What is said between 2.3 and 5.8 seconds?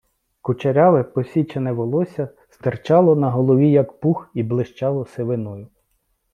стирчало на голові, як пух, і блищало сивиною.